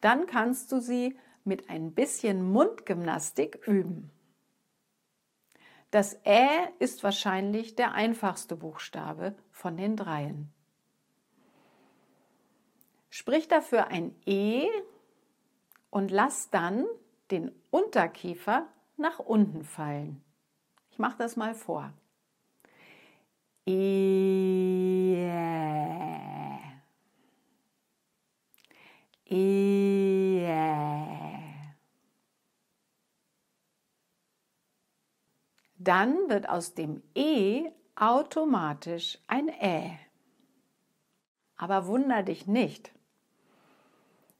[0.00, 4.10] dann kannst du sie mit ein bisschen Mundgymnastik üben.
[5.90, 6.48] Das Ä
[6.78, 10.52] ist wahrscheinlich der einfachste Buchstabe von den dreien.
[13.08, 14.68] Sprich dafür ein E
[15.90, 16.86] und lass dann
[17.32, 20.22] den Unterkiefer nach unten fallen.
[20.90, 21.92] Ich mache das mal vor.
[23.66, 24.20] E.
[29.26, 29.69] E.
[35.82, 39.98] Dann wird aus dem E automatisch ein Ä.
[41.56, 42.92] Aber wunder dich nicht.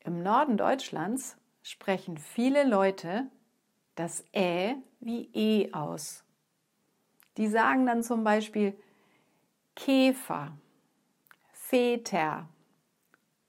[0.00, 3.26] Im Norden Deutschlands sprechen viele Leute
[3.96, 6.24] das Ä wie E aus.
[7.36, 8.78] Die sagen dann zum Beispiel
[9.74, 10.56] Käfer,
[11.52, 12.48] Väter,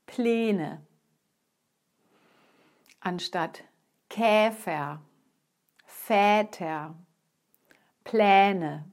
[0.08, 0.82] Pläne
[3.06, 3.64] anstatt
[4.10, 5.00] Käfer,
[5.86, 6.96] Väter,
[8.06, 8.86] Pläne.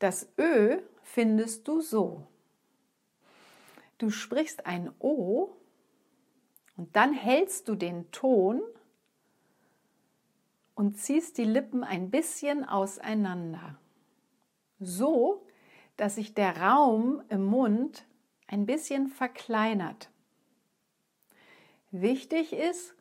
[0.00, 2.26] Das Ö findest du so.
[3.98, 5.50] Du sprichst ein O
[6.76, 8.62] und dann hältst du den Ton
[10.74, 13.78] und ziehst die Lippen ein bisschen auseinander.
[14.78, 15.46] So,
[15.98, 18.06] dass sich der Raum im Mund
[18.46, 20.10] ein bisschen verkleinert.
[21.90, 22.94] Wichtig ist,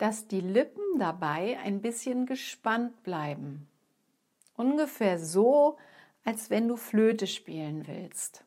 [0.00, 3.68] dass die Lippen dabei ein bisschen gespannt bleiben.
[4.56, 5.76] Ungefähr so,
[6.24, 8.42] als wenn du Flöte spielen willst.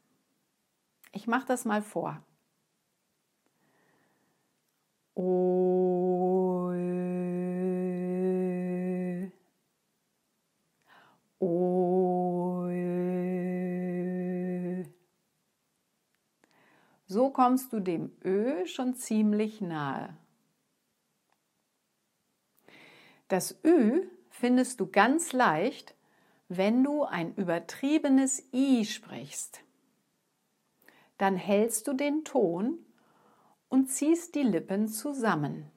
[1.11, 2.23] Ich mache das mal vor.
[5.15, 6.71] O,
[11.39, 12.67] o,
[17.05, 20.17] so kommst du dem Ö schon ziemlich nahe.
[23.27, 25.95] Das Ü findest du ganz leicht,
[26.49, 29.61] wenn du ein übertriebenes I sprichst.
[31.17, 32.79] Dann hältst du den Ton
[33.69, 35.71] und ziehst die Lippen zusammen.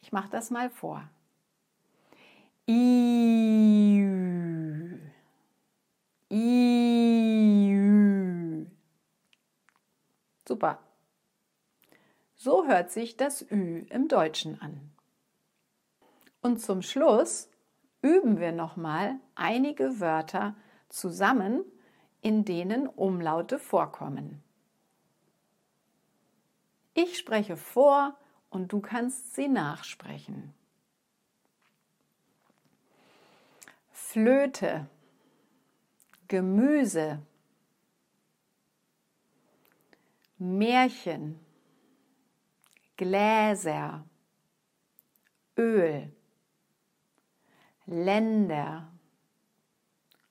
[0.00, 1.08] Ich mache das mal vor.
[2.68, 4.04] I,
[6.30, 7.12] I,
[10.46, 10.78] Super.
[12.36, 14.91] So hört sich das Ü im Deutschen an.
[16.42, 17.48] Und zum Schluss
[18.02, 20.56] üben wir nochmal einige Wörter
[20.88, 21.64] zusammen,
[22.20, 24.42] in denen Umlaute vorkommen.
[26.94, 28.16] Ich spreche vor
[28.50, 30.52] und du kannst sie nachsprechen.
[33.90, 34.88] Flöte,
[36.28, 37.22] Gemüse,
[40.38, 41.38] Märchen,
[42.96, 44.04] Gläser,
[45.56, 46.12] Öl,
[47.86, 48.92] Länder,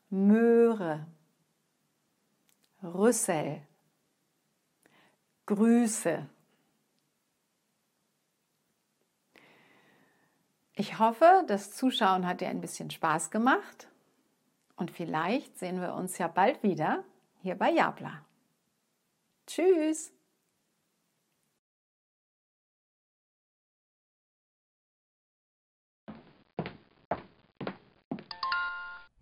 [0.10, 1.08] Möhre,
[2.84, 3.62] Rüssel,
[5.46, 6.28] Grüße.
[10.74, 13.88] Ich hoffe, das Zuschauen hat dir ein bisschen Spaß gemacht
[14.78, 17.04] und vielleicht sehen wir uns ja bald wieder
[17.42, 18.26] hier bei Jabla.
[19.46, 20.14] Tschüss!